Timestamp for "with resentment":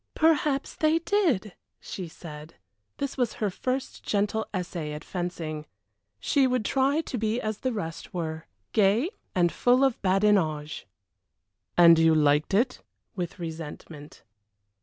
13.15-14.23